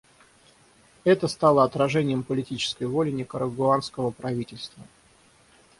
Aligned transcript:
Это 1.03 1.27
стало 1.27 1.63
отражением 1.63 2.23
политической 2.23 2.85
воли 2.85 3.11
никарагуанского 3.11 4.09
правительства. 4.09 4.81